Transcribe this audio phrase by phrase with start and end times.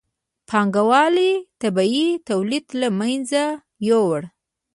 [0.47, 1.31] پانګوالۍ
[1.61, 3.43] طبیعي تولید له منځه
[3.87, 4.19] یووړ.